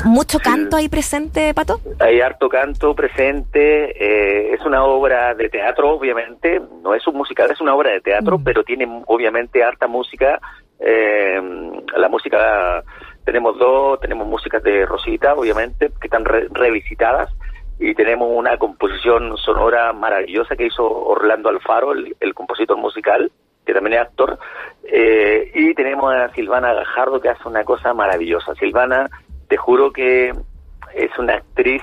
¿Mucho 0.05 0.39
canto 0.39 0.77
ahí 0.77 0.87
presente, 0.87 1.53
Pato? 1.53 1.81
Hay 1.99 2.21
harto 2.21 2.47
canto 2.47 2.95
presente. 2.95 4.53
es 4.53 4.61
una 4.61 4.85
obra 4.85 5.35
de 5.35 5.49
teatro, 5.49 5.89
obviamente. 5.89 6.61
No 6.81 6.95
es 6.95 7.05
un 7.07 7.15
musical, 7.15 7.51
es 7.51 7.59
una 7.59 7.75
obra 7.75 7.91
de 7.91 7.99
teatro, 7.99 8.39
mm. 8.39 8.43
pero 8.43 8.63
tiene 8.63 8.87
obviamente 9.07 9.63
harta 9.63 9.87
música 9.87 10.39
eh, 10.79 11.41
la 11.95 12.09
música, 12.09 12.83
tenemos 13.23 13.57
dos, 13.57 13.99
tenemos 13.99 14.27
músicas 14.27 14.61
de 14.63 14.85
Rosita, 14.85 15.33
obviamente, 15.33 15.91
que 15.99 16.07
están 16.07 16.25
revisitadas, 16.25 17.29
y 17.79 17.95
tenemos 17.95 18.29
una 18.31 18.57
composición 18.57 19.35
sonora 19.37 19.93
maravillosa 19.93 20.55
que 20.55 20.67
hizo 20.67 20.83
Orlando 20.83 21.49
Alfaro, 21.49 21.93
el, 21.93 22.33
compositor 22.33 22.77
musical, 22.77 23.31
que 23.65 23.73
también 23.73 23.95
es 23.95 24.01
actor, 24.01 24.37
eh, 24.83 25.51
y 25.53 25.73
tenemos 25.73 26.13
a 26.13 26.29
Silvana 26.33 26.73
Gajardo 26.73 27.19
que 27.19 27.29
hace 27.29 27.47
una 27.47 27.63
cosa 27.63 27.93
maravillosa. 27.93 28.53
Silvana, 28.55 29.09
te 29.47 29.57
juro 29.57 29.91
que 29.91 30.33
es 30.93 31.17
una 31.17 31.35
actriz 31.35 31.81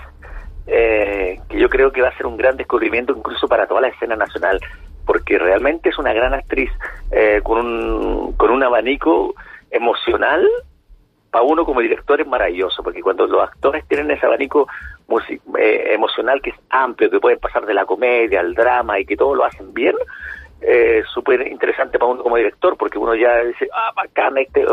eh, 0.67 1.41
que 1.49 1.59
yo 1.59 1.69
creo 1.69 1.91
que 1.91 2.03
va 2.03 2.09
a 2.09 2.17
ser 2.17 2.27
un 2.27 2.37
gran 2.37 2.57
descubrimiento 2.57 3.15
incluso 3.17 3.49
para 3.49 3.67
toda 3.67 3.81
la 3.81 3.89
escena 3.89 4.15
nacional 4.15 4.61
porque 5.11 5.41
realmente 5.41 5.89
es 5.89 5.99
una 5.99 6.13
gran 6.13 6.35
actriz 6.35 6.71
eh, 7.11 7.41
con, 7.43 7.67
un, 7.67 8.33
con 8.35 8.53
un 8.53 8.63
abanico 8.63 9.35
emocional. 9.69 10.49
Para 11.33 11.43
uno 11.43 11.65
como 11.65 11.81
director 11.81 12.21
es 12.21 12.29
maravilloso, 12.29 12.81
porque 12.85 13.03
cuando 13.03 13.27
los 13.27 13.43
actores 13.43 13.85
tienen 13.89 14.13
ese 14.13 14.25
abanico 14.25 14.69
eh, 15.59 15.95
emocional 15.95 16.41
que 16.41 16.51
es 16.51 16.57
amplio, 16.71 17.11
que 17.11 17.19
puede 17.19 17.39
pasar 17.39 17.67
de 17.67 17.75
la 17.75 17.87
comedia 17.87 18.39
al 18.39 18.55
drama 18.55 19.01
y 19.01 19.05
que 19.05 19.17
todo 19.17 19.35
lo 19.35 19.45
hacen 19.45 19.75
bien, 19.75 19.97
eh, 20.61 21.03
súper 21.13 21.45
interesante 21.45 21.99
para 21.99 22.13
uno 22.13 22.23
como 22.23 22.37
director, 22.37 22.77
porque 22.77 22.99
uno 22.99 23.17
ya 23.17 23.37
dice, 23.39 23.69
ah, 23.75 23.91
bacán, 23.97 24.39
este, 24.39 24.65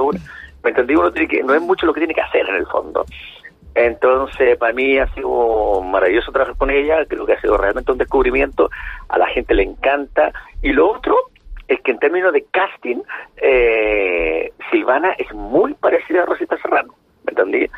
¿me 0.64 0.70
entendí? 0.70 0.94
Uno 0.94 1.12
que, 1.12 1.42
no 1.42 1.56
es 1.56 1.62
mucho 1.64 1.88
lo 1.88 1.94
que 1.96 2.02
tiene 2.02 2.14
que 2.14 2.22
hacer 2.22 2.48
en 2.48 2.58
el 2.58 2.68
fondo. 2.68 3.04
Entonces, 3.78 4.58
para 4.58 4.74
mí 4.74 4.98
ha 4.98 5.08
sido 5.14 5.84
maravilloso 5.84 6.32
trabajar 6.32 6.58
con 6.58 6.72
ella, 6.72 7.06
creo 7.08 7.28
que 7.28 7.34
ha 7.34 7.42
sido 7.42 7.58
realmente 7.58 7.92
un 7.92 8.00
descubrimiento, 8.00 8.72
a 9.08 9.20
la 9.20 9.28
gente 9.28 9.54
le 9.54 9.64
encanta. 9.64 10.34
Y 10.64 10.74
lo 10.74 10.90
otro 10.90 11.16
es 11.68 11.80
que 11.82 11.92
en 11.92 12.00
términos 12.00 12.34
de 12.34 12.44
casting, 12.50 13.04
eh, 13.38 14.52
Silvana 14.72 15.12
es 15.20 15.32
muy 15.32 15.76
parecida 15.76 16.24
a 16.24 16.26
Rosita 16.26 16.58
Serrano, 16.58 16.96
¿me 17.24 17.32
entendí? 17.32 17.70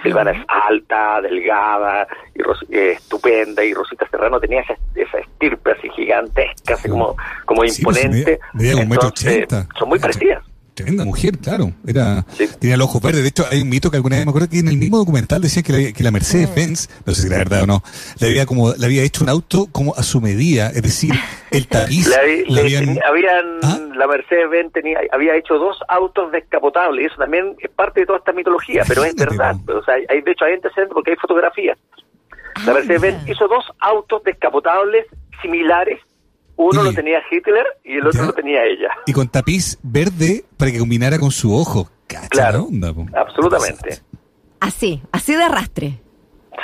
Silvana 0.00 0.30
es 0.30 0.44
alta, 0.46 1.20
delgada, 1.22 2.06
y 2.36 2.42
eh, 2.72 2.92
estupenda, 2.92 3.64
y 3.64 3.74
Rosita 3.74 4.06
Serrano 4.08 4.38
tenía 4.38 4.60
esa, 4.60 4.74
esa 4.94 5.18
estirpe 5.18 5.72
así 5.72 5.88
gigantesca, 5.90 6.74
así 6.74 6.88
como, 6.88 7.16
como 7.46 7.62
pues, 7.62 7.76
imponente. 7.80 8.38
Entonces, 8.60 9.48
son 9.76 9.88
muy 9.88 9.98
parecidas. 9.98 10.44
Tremenda 10.78 11.04
mujer, 11.04 11.38
claro. 11.38 11.72
Era, 11.84 12.24
Tenía 12.60 12.76
los 12.76 12.86
ojos 12.86 13.02
verdes. 13.02 13.22
De 13.22 13.28
hecho, 13.30 13.44
hay 13.50 13.62
un 13.62 13.68
mito 13.68 13.90
que 13.90 13.96
alguna 13.96 14.14
vez 14.14 14.26
me 14.26 14.30
acuerdo 14.30 14.48
que 14.48 14.60
en 14.60 14.68
el 14.68 14.76
mismo 14.76 14.96
documental 14.96 15.42
decían 15.42 15.64
que 15.64 15.72
la, 15.72 15.92
que 15.92 16.04
la 16.04 16.12
Mercedes 16.12 16.54
Benz, 16.54 16.88
no 17.04 17.12
sé 17.12 17.22
si 17.22 17.26
era 17.26 17.38
verdad 17.38 17.64
o 17.64 17.66
no, 17.66 17.82
le 18.20 18.28
había 18.28 18.46
como, 18.46 18.72
le 18.72 18.86
había 18.86 19.02
hecho 19.02 19.24
un 19.24 19.30
auto 19.30 19.66
como 19.72 19.96
a 19.96 20.04
su 20.04 20.20
medida, 20.20 20.68
es 20.68 20.82
decir, 20.82 21.14
el 21.50 21.66
tapiz. 21.66 22.08
habían, 22.16 23.58
¿Ah? 23.64 23.78
La 23.96 24.06
Mercedes 24.06 24.48
Benz 24.50 24.72
tenía, 24.72 25.00
había 25.10 25.34
hecho 25.34 25.54
dos 25.54 25.76
autos 25.88 26.30
descapotables, 26.30 27.02
y 27.02 27.06
eso 27.06 27.16
también 27.16 27.56
es 27.58 27.70
parte 27.70 28.00
de 28.00 28.06
toda 28.06 28.20
esta 28.20 28.32
mitología, 28.32 28.84
pero 28.86 29.02
es 29.02 29.16
verdad. 29.16 29.56
O 29.66 29.82
sea, 29.82 29.94
hay, 29.94 30.20
de 30.20 30.30
hecho 30.30 30.44
hay 30.44 30.54
antecedentes 30.54 30.94
porque 30.94 31.10
hay 31.10 31.16
fotografías. 31.16 31.76
La 32.64 32.70
ah, 32.70 32.74
Mercedes 32.74 33.00
Benz 33.00 33.28
hizo 33.28 33.48
dos 33.48 33.64
autos 33.80 34.22
descapotables 34.22 35.06
similares 35.42 36.00
uno 36.58 36.82
lo 36.82 36.92
tenía 36.92 37.22
Hitler 37.30 37.64
y 37.84 37.98
el 37.98 38.06
otro 38.06 38.26
lo 38.26 38.32
tenía 38.32 38.64
ella. 38.64 38.90
Y 39.06 39.12
con 39.12 39.28
tapiz 39.28 39.78
verde 39.82 40.44
para 40.56 40.70
que 40.70 40.78
combinara 40.78 41.18
con 41.18 41.30
su 41.30 41.54
ojo. 41.54 41.88
claro, 42.28 42.68
absolutamente. 43.14 44.00
Así, 44.60 45.00
así 45.12 45.34
de 45.36 45.44
arrastre. 45.44 46.00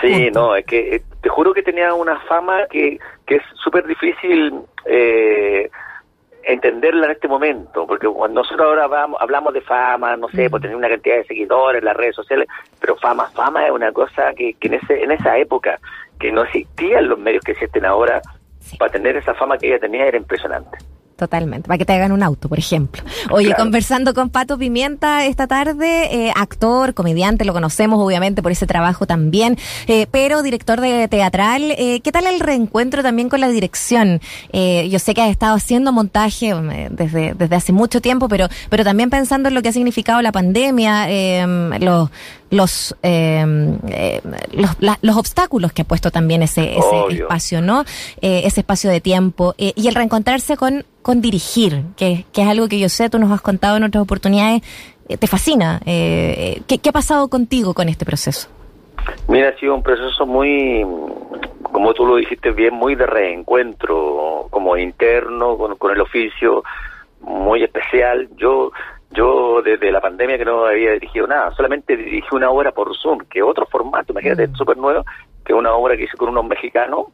Sí, 0.01 0.31
no, 0.35 0.57
es 0.57 0.67
que 0.67 0.97
eh, 0.97 1.03
te 1.23 1.29
juro 1.29 1.55
que 1.55 1.63
tenía 1.63 1.95
una 1.95 2.19
fama 2.23 2.67
que, 2.69 2.99
que 3.25 3.37
es 3.37 3.43
súper 3.63 3.87
difícil 3.87 4.53
eh, 4.85 5.71
entenderla 6.43 7.07
en 7.07 7.13
este 7.13 7.29
momento, 7.29 7.87
porque 7.87 8.09
cuando 8.09 8.43
nosotros 8.43 8.67
ahora 8.67 8.89
vamos, 8.89 9.21
hablamos 9.21 9.55
de 9.55 9.61
fama, 9.61 10.17
no 10.17 10.29
sé, 10.29 10.51
por 10.51 10.61
tener 10.61 10.77
una 10.77 10.89
cantidad 10.89 11.17
de 11.19 11.25
seguidores 11.25 11.79
en 11.79 11.85
las 11.85 11.97
redes 11.97 12.17
sociales, 12.17 12.49
pero 12.81 12.97
fama, 12.97 13.31
fama 13.31 13.65
es 13.65 13.71
una 13.71 13.93
cosa 13.93 14.35
que, 14.35 14.55
que 14.55 14.67
en, 14.67 14.75
ese, 14.75 15.05
en 15.05 15.13
esa 15.13 15.39
época, 15.39 15.79
que 16.19 16.33
no 16.33 16.43
existían 16.43 17.09
los 17.09 17.19
medios 17.19 17.45
que 17.45 17.53
existen 17.53 17.85
ahora, 17.85 18.21
para 18.79 18.93
tener 18.93 19.17
esa 19.17 19.35
fama 19.35 19.59
que 19.59 19.69
ella 19.69 19.79
tenía 19.79 20.07
era 20.07 20.17
impresionante. 20.17 20.79
Totalmente, 21.17 21.69
para 21.69 21.79
que 21.79 21.85
te 21.85 21.93
hagan 21.93 22.11
un 22.11 22.25
auto, 22.25 22.49
por 22.49 22.59
ejemplo. 22.59 23.01
Oye, 23.31 23.55
conversando 23.55 24.15
con 24.15 24.31
Pato 24.31 24.59
Pimienta 24.59 25.25
esta 25.27 25.47
tarde, 25.47 26.09
eh, 26.13 26.33
actor, 26.35 26.93
comediante, 26.93 27.45
lo 27.45 27.53
conocemos 27.53 28.01
obviamente 28.05 28.43
por 28.43 28.51
ese 28.51 28.67
trabajo 28.67 29.07
también, 29.07 29.57
eh, 29.87 30.09
pero 30.11 30.43
director 30.43 30.81
de 30.81 31.07
teatral. 31.07 31.73
Eh, 31.79 32.01
¿Qué 32.03 32.11
tal 32.11 32.27
el 32.27 32.41
reencuentro 32.41 33.05
también 33.05 33.29
con 33.29 33.41
la 33.41 33.49
dirección? 33.49 34.21
yo 34.53 34.99
sé 34.99 35.15
que 35.15 35.23
has 35.23 35.31
estado 35.31 35.55
haciendo 35.55 35.93
montaje 35.93 36.55
desde, 36.91 37.35
desde 37.35 37.57
hace 37.57 37.73
mucho 37.73 38.01
tiempo, 38.01 38.29
pero, 38.29 38.49
pero 38.71 38.85
también 38.85 39.11
pensando 39.11 39.49
en 39.49 39.55
lo 39.55 39.63
que 39.63 39.69
ha 39.69 39.73
significado 39.73 40.23
la 40.23 40.33
pandemia, 40.33 41.07
los, 41.79 42.11
los, 42.55 42.97
los, 44.53 44.99
los, 45.03 45.17
obstáculos 45.17 45.73
que 45.73 45.83
ha 45.83 45.85
puesto 45.85 46.11
también 46.11 46.43
ese, 46.43 46.77
ese 46.77 47.17
espacio, 47.23 47.61
¿no? 47.61 47.85
ese 48.21 48.61
espacio 48.61 48.91
de 48.91 49.01
tiempo 49.01 49.55
y 49.57 49.89
el 49.89 49.95
reencontrarse 49.95 50.57
con 50.57 50.85
con 51.05 51.21
dirigir, 51.21 51.83
que, 51.99 52.25
es 52.35 52.49
algo 52.49 52.67
que 52.67 52.79
yo 52.81 52.89
sé, 52.89 53.11
tú 53.11 53.19
nos 53.19 53.31
has 53.31 53.43
contado 53.43 53.77
en 53.77 53.85
otras 53.85 54.03
oportunidades, 54.03 54.63
eh, 55.07 55.19
te 55.19 55.27
fascina. 55.27 55.79
Eh, 55.85 56.63
¿qué, 56.67 56.89
ha 56.89 56.93
pasado 56.93 57.29
contigo 57.29 57.75
con 57.75 57.91
este 57.91 58.07
proceso? 58.07 58.49
Mira, 59.29 59.51
ha 59.51 59.59
sido 59.59 59.75
un 59.75 59.83
proceso 59.83 60.25
muy, 60.25 60.83
como 61.61 61.93
tú 61.93 62.07
lo 62.07 62.17
dijiste 62.17 62.53
bien, 62.53 62.73
muy 62.73 62.95
de 62.95 63.05
reencuentro, 63.05 64.47
como 64.49 64.79
interno, 64.79 65.59
con, 65.59 65.93
el 65.93 66.01
oficio, 66.01 66.65
muy 67.21 67.63
especial. 67.63 68.31
Yo 68.39 68.73
yo 69.15 69.63
desde 69.63 69.93
la 69.93 70.01
pandemia 70.01 70.37
que 70.37 70.45
no 70.45 70.67
había 70.67 70.93
dirigido 70.93 71.27
nada, 71.27 71.51
solamente 71.53 71.97
dirigí 71.97 72.29
una 72.33 72.51
obra 72.51 72.73
por 72.73 72.95
Zoom, 72.97 73.21
que 73.31 73.43
otro 73.43 73.67
formato, 73.67 74.13
imagínate, 74.13 74.49
mm. 74.49 74.55
súper 74.55 74.77
nuevo, 74.77 75.05
que 75.45 75.55
una 75.55 75.73
obra 75.75 75.97
que 75.97 76.05
hice 76.05 76.17
con 76.17 76.29
unos 76.29 76.45
mexicanos, 76.45 77.07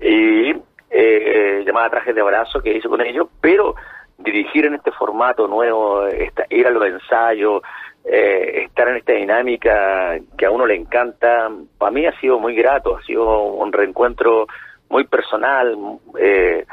y 0.00 0.54
eh, 0.90 1.62
llamada 1.66 1.90
Trajes 1.90 2.14
de 2.14 2.20
Abrazo 2.20 2.60
que 2.60 2.76
hice 2.76 2.88
con 2.88 3.00
ellos, 3.00 3.28
pero 3.40 3.74
dirigir 4.16 4.66
en 4.66 4.74
este 4.74 4.90
formato 4.92 5.46
nuevo, 5.46 6.08
ir 6.50 6.66
a 6.66 6.70
los 6.70 6.84
ensayos, 6.86 7.62
eh, 8.04 8.64
estar 8.64 8.88
en 8.88 8.96
esta 8.96 9.12
dinámica 9.12 10.18
que 10.36 10.46
a 10.46 10.50
uno 10.50 10.66
le 10.66 10.74
encanta, 10.74 11.50
para 11.76 11.92
mí 11.92 12.06
ha 12.06 12.18
sido 12.20 12.38
muy 12.38 12.54
grato, 12.54 12.96
ha 12.96 13.02
sido 13.02 13.42
un 13.42 13.72
reencuentro 13.72 14.46
muy 14.88 15.04
personal 15.04 15.76
eh, 16.18 16.64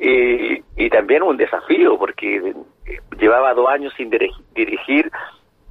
y, 0.00 0.62
y, 0.76 0.90
también 0.90 1.22
un 1.22 1.36
desafío 1.36 1.98
porque 1.98 2.54
llevaba 3.18 3.54
dos 3.54 3.68
años 3.68 3.92
sin 3.96 4.10
dirigir 4.10 5.10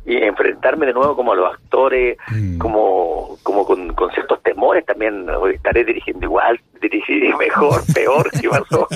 y 0.06 0.18
enfrentarme 0.18 0.88
de 0.88 0.94
nuevo 0.94 1.16
como 1.16 1.34
a 1.34 1.36
los 1.36 1.54
actores, 1.54 2.18
mm. 2.32 2.58
como, 2.58 3.38
como 3.44 3.66
con, 3.66 3.96
ciertos 4.14 4.42
temores 4.42 4.86
también, 4.86 5.28
estaré 5.54 5.86
dirigiendo 5.86 6.26
igual, 6.26 6.60
dirigir 6.82 7.36
mejor, 7.38 7.82
peor, 7.94 8.30
que 8.32 8.50
pasó 8.50 8.88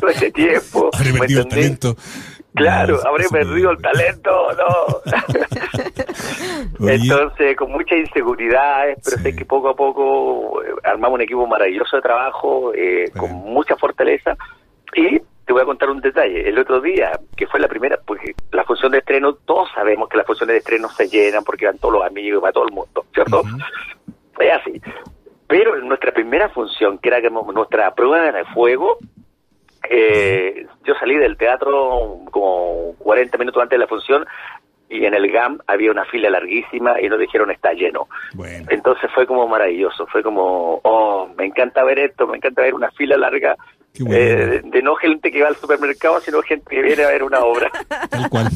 todo 0.00 0.10
ese 0.10 0.30
tiempo. 0.32 0.90
Habré 0.94 1.12
perdido 1.12 1.42
el 1.42 1.48
talento. 1.48 1.96
Claro, 2.54 3.00
habré 3.04 3.28
perdido 3.28 3.72
el 3.72 3.78
talento, 3.82 4.30
no. 4.56 5.00
Entonces, 6.88 7.56
con 7.56 7.72
muchas 7.72 7.98
inseguridades, 7.98 8.98
pero 9.04 9.18
sé 9.18 9.34
que 9.34 9.44
poco 9.44 9.70
a 9.70 9.74
poco 9.74 10.62
eh, 10.62 10.68
armamos 10.84 11.16
un 11.16 11.22
equipo 11.22 11.46
maravilloso 11.46 11.96
de 11.96 12.02
trabajo, 12.02 12.72
eh, 12.74 13.10
con 13.16 13.30
mucha 13.32 13.76
fortaleza, 13.76 14.36
y 14.94 15.20
te 15.46 15.52
voy 15.52 15.62
a 15.62 15.66
contar 15.66 15.90
un 15.90 16.00
detalle. 16.00 16.48
El 16.48 16.58
otro 16.58 16.80
día, 16.80 17.12
que 17.36 17.46
fue 17.46 17.60
la 17.60 17.68
primera, 17.68 17.98
porque 18.04 18.34
la 18.52 18.64
función 18.64 18.92
de 18.92 18.98
estreno, 18.98 19.34
todos 19.34 19.68
sabemos 19.74 20.08
que 20.08 20.16
las 20.16 20.26
funciones 20.26 20.54
de 20.54 20.58
estreno 20.58 20.88
se 20.88 21.08
llenan 21.08 21.44
porque 21.44 21.66
van 21.66 21.78
todos 21.78 21.94
los 21.94 22.04
amigos, 22.04 22.42
va 22.42 22.52
todo 22.52 22.66
el 22.66 22.72
mundo, 22.72 23.04
¿cierto? 23.12 23.42
Es 24.38 24.52
así. 24.52 24.80
Pero 25.46 25.76
en 25.76 25.86
nuestra 25.86 26.12
primera 26.12 26.48
función, 26.48 26.98
que 26.98 27.08
era 27.08 27.20
nuestra 27.28 27.94
prueba 27.94 28.32
de 28.32 28.44
fuego, 28.46 28.98
eh, 29.88 30.66
yo 30.84 30.94
salí 30.94 31.16
del 31.16 31.36
teatro 31.36 32.20
como 32.30 32.94
40 32.98 33.36
minutos 33.38 33.62
antes 33.62 33.78
de 33.78 33.84
la 33.84 33.86
función 33.86 34.26
y 34.88 35.04
en 35.04 35.14
el 35.14 35.30
GAM 35.30 35.58
había 35.66 35.90
una 35.90 36.04
fila 36.04 36.30
larguísima 36.30 37.00
y 37.00 37.08
nos 37.08 37.18
dijeron 37.18 37.50
está 37.50 37.72
lleno. 37.72 38.06
Entonces 38.68 39.10
fue 39.14 39.26
como 39.26 39.46
maravilloso, 39.48 40.06
fue 40.06 40.22
como, 40.22 40.80
oh, 40.82 41.28
me 41.36 41.46
encanta 41.46 41.84
ver 41.84 41.98
esto, 41.98 42.26
me 42.26 42.36
encanta 42.36 42.62
ver 42.62 42.74
una 42.74 42.90
fila 42.92 43.16
larga 43.16 43.56
eh, 43.96 44.60
de, 44.64 44.82
no 44.82 44.96
gente 44.96 45.30
que 45.30 45.40
va 45.40 45.48
al 45.48 45.56
supermercado, 45.56 46.20
sino 46.20 46.42
gente 46.42 46.64
que 46.68 46.82
viene 46.82 47.04
a 47.04 47.08
ver 47.08 47.22
una 47.22 47.40
obra. 47.40 47.70
Tal 48.10 48.28
cual. 48.28 48.50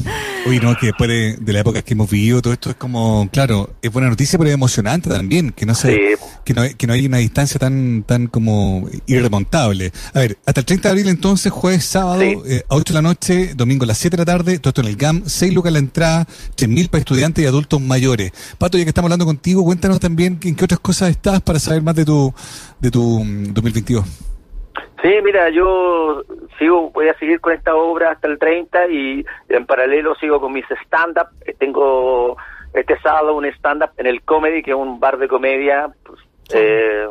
Oye, 0.45 0.59
no, 0.59 0.75
que 0.75 0.87
después 0.87 1.09
de, 1.09 1.53
la 1.53 1.59
época 1.59 1.81
que 1.81 1.93
hemos 1.93 2.09
vivido, 2.09 2.41
todo 2.41 2.51
esto 2.51 2.71
es 2.71 2.75
como, 2.75 3.29
claro, 3.31 3.69
es 3.81 3.89
buena 3.89 4.09
noticia, 4.09 4.37
pero 4.37 4.49
es 4.49 4.53
emocionante 4.53 5.09
también, 5.09 5.51
que 5.51 5.65
no 5.65 5.75
se, 5.75 6.17
que 6.43 6.53
no, 6.53 6.63
que 6.77 6.87
no 6.87 6.93
hay 6.93 7.05
una 7.05 7.19
distancia 7.19 7.57
tan, 7.57 8.03
tan 8.03 8.27
como 8.27 8.89
irremontable. 9.07 9.93
A 10.13 10.19
ver, 10.19 10.37
hasta 10.45 10.59
el 10.59 10.65
30 10.65 10.89
de 10.89 10.91
abril 10.91 11.07
entonces, 11.07 11.53
jueves, 11.53 11.85
sábado, 11.85 12.21
eh, 12.21 12.63
a 12.67 12.75
8 12.75 12.93
de 12.93 12.97
la 12.97 13.01
noche, 13.01 13.53
domingo 13.55 13.85
a 13.85 13.87
las 13.87 13.97
7 13.97 14.17
de 14.17 14.21
la 14.21 14.25
tarde, 14.25 14.59
todo 14.59 14.71
esto 14.71 14.81
en 14.81 14.87
el 14.87 14.97
GAM, 14.97 15.23
6 15.25 15.53
lucas 15.53 15.71
la 15.71 15.79
entrada, 15.79 16.27
3.000 16.57 16.89
para 16.89 16.99
estudiantes 16.99 17.43
y 17.43 17.47
adultos 17.47 17.79
mayores. 17.79 18.33
Pato, 18.57 18.77
ya 18.77 18.83
que 18.83 18.89
estamos 18.89 19.07
hablando 19.07 19.25
contigo, 19.25 19.63
cuéntanos 19.63 20.01
también 20.01 20.37
en 20.43 20.55
qué 20.55 20.65
otras 20.65 20.81
cosas 20.81 21.11
estás 21.11 21.39
para 21.41 21.59
saber 21.59 21.81
más 21.81 21.95
de 21.95 22.03
tu, 22.03 22.33
de 22.81 22.91
tu 22.91 23.23
2022. 23.53 24.03
Sí, 25.01 25.15
mira, 25.23 25.49
yo 25.49 26.23
sigo, 26.57 26.89
voy 26.89 27.07
a 27.07 27.17
seguir 27.17 27.39
con 27.39 27.53
esta 27.53 27.73
obra 27.73 28.11
hasta 28.11 28.27
el 28.27 28.37
30 28.37 28.87
y 28.89 29.25
en 29.47 29.65
paralelo 29.65 30.13
sigo 30.15 30.41
con 30.41 30.51
mis 30.51 30.65
stand-up. 30.85 31.29
Tengo 31.57 32.35
este 32.73 32.99
sábado 32.99 33.35
un 33.35 33.45
stand-up 33.45 33.91
en 33.97 34.07
el 34.07 34.21
Comedy, 34.23 34.61
que 34.61 34.71
es 34.71 34.77
un 34.77 34.99
bar 34.99 35.17
de 35.17 35.29
comedia, 35.29 35.87
pues, 36.03 36.19
eh, 36.53 37.07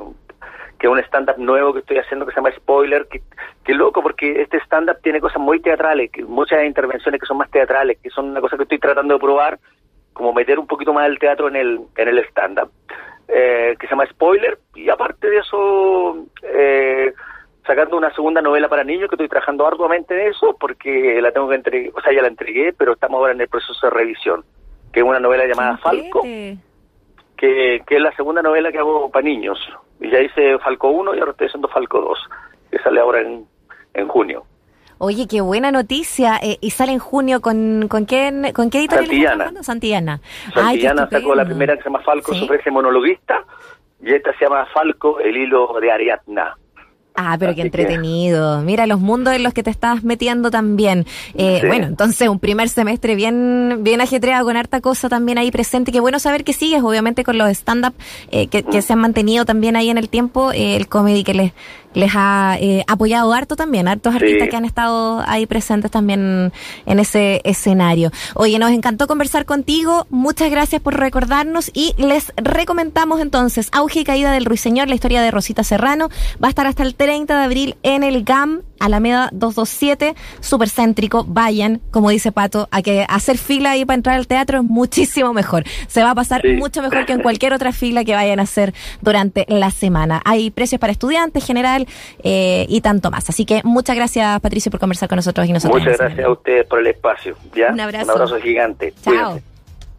que 0.78 0.86
es 0.86 0.92
un 0.92 0.98
stand-up 0.98 1.38
nuevo 1.38 1.72
que 1.72 1.78
estoy 1.78 1.96
haciendo 1.96 2.26
que 2.26 2.32
se 2.32 2.36
llama 2.36 2.52
Spoiler, 2.56 3.06
que, 3.08 3.22
que 3.64 3.72
loco 3.72 4.02
porque 4.02 4.42
este 4.42 4.58
stand-up 4.58 4.98
tiene 5.02 5.20
cosas 5.20 5.40
muy 5.40 5.60
teatrales, 5.60 6.10
que 6.10 6.22
muchas 6.24 6.64
intervenciones 6.66 7.18
que 7.18 7.26
son 7.26 7.38
más 7.38 7.50
teatrales, 7.50 7.98
que 8.02 8.10
son 8.10 8.28
una 8.28 8.42
cosa 8.42 8.58
que 8.58 8.64
estoy 8.64 8.78
tratando 8.78 9.14
de 9.14 9.20
probar, 9.20 9.58
como 10.12 10.34
meter 10.34 10.58
un 10.58 10.66
poquito 10.66 10.92
más 10.92 11.06
el 11.08 11.18
teatro 11.18 11.48
en 11.48 11.56
el, 11.56 11.80
en 11.96 12.08
el 12.08 12.18
stand-up, 12.26 12.70
eh, 13.28 13.76
que 13.80 13.86
se 13.86 13.92
llama 13.92 14.04
Spoiler, 14.10 14.58
y 14.74 14.90
aparte 14.90 15.30
de 15.30 15.38
eso... 15.38 16.26
Eh, 16.42 17.14
sacando 17.68 17.98
una 17.98 18.12
segunda 18.14 18.40
novela 18.40 18.68
para 18.68 18.82
niños 18.82 19.08
que 19.08 19.14
estoy 19.14 19.28
trabajando 19.28 19.66
arduamente 19.66 20.14
en 20.14 20.30
eso 20.30 20.56
porque 20.58 21.20
la 21.20 21.30
tengo 21.30 21.50
que 21.50 21.56
entregar, 21.56 21.92
o 21.94 22.00
sea, 22.00 22.14
ya 22.14 22.22
la 22.22 22.28
entregué, 22.28 22.72
pero 22.72 22.94
estamos 22.94 23.18
ahora 23.18 23.34
en 23.34 23.40
el 23.42 23.48
proceso 23.48 23.74
de 23.82 23.90
revisión, 23.90 24.42
que 24.90 25.00
es 25.00 25.06
una 25.06 25.20
novela 25.20 25.46
llamada 25.46 25.76
Falco, 25.76 26.22
que, 26.22 26.58
que 27.36 27.96
es 27.96 28.00
la 28.00 28.16
segunda 28.16 28.40
novela 28.40 28.72
que 28.72 28.78
hago 28.78 29.10
para 29.10 29.22
niños. 29.22 29.58
Y 30.00 30.10
ya 30.10 30.20
hice 30.20 30.58
Falco 30.58 30.88
1 30.88 31.14
y 31.14 31.18
ahora 31.18 31.32
estoy 31.32 31.48
haciendo 31.48 31.68
Falco 31.68 32.00
2, 32.00 32.18
que 32.70 32.78
sale 32.78 33.00
ahora 33.00 33.20
en, 33.20 33.46
en 33.92 34.08
junio. 34.08 34.44
Oye, 35.00 35.28
qué 35.28 35.40
buena 35.42 35.70
noticia. 35.70 36.40
Eh, 36.42 36.58
y 36.60 36.70
sale 36.70 36.92
en 36.92 36.98
junio 36.98 37.40
con, 37.40 37.86
con, 37.88 38.06
quién, 38.06 38.52
con 38.52 38.70
qué 38.70 38.78
editorial 38.78 39.06
Santillana. 39.06 39.62
Santillana. 39.62 40.20
Santillana 40.54 41.08
sacó 41.08 41.34
la 41.34 41.44
primera 41.44 41.76
que 41.76 41.82
se 41.82 41.88
llama 41.88 42.00
Falco, 42.00 42.32
¿Sí? 42.32 42.44
ofrece 42.44 42.70
monologuista, 42.70 43.44
y 44.02 44.12
esta 44.12 44.32
se 44.38 44.44
llama 44.44 44.66
Falco, 44.72 45.20
el 45.20 45.36
hilo 45.36 45.78
de 45.80 45.92
Ariadna. 45.92 46.56
Ah, 47.20 47.36
pero 47.36 47.52
qué 47.52 47.62
entretenido. 47.62 48.62
Mira 48.62 48.86
los 48.86 49.00
mundos 49.00 49.34
en 49.34 49.42
los 49.42 49.52
que 49.52 49.64
te 49.64 49.70
estás 49.70 50.04
metiendo 50.04 50.52
también. 50.52 51.04
Eh, 51.34 51.62
Bueno, 51.66 51.88
entonces 51.88 52.28
un 52.28 52.38
primer 52.38 52.68
semestre 52.68 53.16
bien, 53.16 53.80
bien 53.80 54.00
ajetreado 54.00 54.44
con 54.44 54.56
harta 54.56 54.80
cosa 54.80 55.08
también 55.08 55.36
ahí 55.36 55.50
presente. 55.50 55.90
Qué 55.90 55.98
bueno 55.98 56.20
saber 56.20 56.44
que 56.44 56.52
sigues, 56.52 56.80
obviamente, 56.80 57.24
con 57.24 57.36
los 57.36 57.50
stand-up 57.50 57.94
eh, 58.30 58.46
que, 58.46 58.62
que, 58.62 58.82
se 58.82 58.92
han 58.92 59.00
mantenido 59.00 59.44
también 59.44 59.74
ahí 59.74 59.90
en 59.90 59.98
el 59.98 60.08
tiempo, 60.08 60.52
eh, 60.52 60.76
el 60.76 60.86
comedy 60.86 61.24
que 61.24 61.34
les, 61.34 61.52
les 61.98 62.12
ha 62.14 62.56
eh, 62.60 62.84
apoyado 62.86 63.32
harto 63.32 63.56
también, 63.56 63.88
hartos 63.88 64.14
artistas 64.14 64.48
que 64.48 64.56
han 64.56 64.64
estado 64.64 65.20
ahí 65.26 65.46
presentes 65.46 65.90
también 65.90 66.52
en 66.86 66.98
ese 67.00 67.40
escenario. 67.42 68.12
Oye, 68.34 68.56
nos 68.60 68.70
encantó 68.70 69.08
conversar 69.08 69.44
contigo, 69.46 70.06
muchas 70.08 70.48
gracias 70.48 70.80
por 70.80 70.96
recordarnos 70.96 71.72
y 71.74 71.94
les 71.98 72.32
recomendamos 72.36 73.20
entonces 73.20 73.68
Auge 73.72 74.00
y 74.00 74.04
Caída 74.04 74.30
del 74.30 74.44
Ruiseñor, 74.44 74.86
la 74.86 74.94
historia 74.94 75.20
de 75.20 75.32
Rosita 75.32 75.64
Serrano, 75.64 76.08
va 76.42 76.46
a 76.46 76.50
estar 76.50 76.68
hasta 76.68 76.84
el 76.84 76.94
30 76.94 77.36
de 77.36 77.44
abril 77.44 77.76
en 77.82 78.04
el 78.04 78.22
GAM, 78.22 78.62
Alameda 78.80 79.28
227, 79.32 80.14
súper 80.40 80.68
céntrico, 80.68 81.24
vayan, 81.26 81.80
como 81.90 82.10
dice 82.10 82.32
Pato, 82.32 82.68
a 82.70 82.82
que 82.82 83.04
hacer 83.08 83.38
fila 83.38 83.72
ahí 83.72 83.84
para 83.84 83.96
entrar 83.96 84.16
al 84.16 84.26
teatro 84.26 84.58
es 84.58 84.64
muchísimo 84.64 85.32
mejor, 85.32 85.64
se 85.86 86.02
va 86.02 86.10
a 86.10 86.14
pasar 86.14 86.42
mucho 86.58 86.82
mejor 86.82 87.06
que 87.06 87.12
en 87.12 87.22
cualquier 87.22 87.52
otra 87.52 87.72
fila 87.72 88.04
que 88.04 88.14
vayan 88.14 88.40
a 88.40 88.42
hacer 88.42 88.74
durante 89.00 89.44
la 89.48 89.70
semana. 89.70 90.20
Hay 90.24 90.50
precios 90.50 90.80
para 90.80 90.92
estudiantes 90.92 91.44
general, 91.44 91.86
eh, 92.22 92.66
y 92.68 92.80
tanto 92.80 93.10
más. 93.10 93.28
Así 93.28 93.44
que 93.44 93.62
muchas 93.64 93.96
gracias, 93.96 94.40
Patricio, 94.40 94.70
por 94.70 94.80
conversar 94.80 95.08
con 95.08 95.16
nosotros 95.16 95.46
y 95.46 95.52
nosotros. 95.52 95.82
Muchas 95.82 95.98
gracias 95.98 96.26
a 96.26 96.30
ustedes 96.30 96.66
por 96.66 96.80
el 96.80 96.86
espacio. 96.88 97.36
¿ya? 97.54 97.72
Un 97.72 97.80
abrazo. 97.80 98.04
Un 98.04 98.10
abrazo 98.10 98.40
gigante. 98.40 98.94
Chao. 99.02 99.40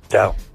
Chao. 0.09 0.35